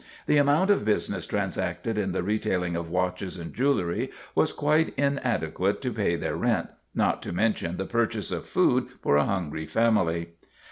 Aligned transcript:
The 0.25 0.37
amount 0.37 0.71
of 0.71 0.83
business 0.83 1.27
trans 1.27 1.59
acted 1.59 1.95
in 1.95 2.11
the 2.11 2.23
retailing 2.23 2.75
of 2.75 2.89
watches 2.89 3.37
and 3.37 3.53
jewelry 3.53 4.09
was 4.33 4.51
quite 4.51 4.95
inadequate 4.97 5.79
to 5.81 5.93
pay 5.93 6.15
their 6.15 6.35
rent, 6.35 6.69
not 6.95 7.21
to 7.21 7.31
mention 7.31 7.77
the 7.77 7.85
purchase 7.85 8.31
of 8.31 8.47
food 8.47 8.87
for 9.03 9.15
a 9.17 9.25
hungry 9.25 9.67
family. 9.67 10.29